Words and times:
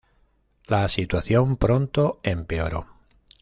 La 0.65 0.89
situación 0.89 1.57
pronto 1.57 2.21
empeoró. 2.23 2.87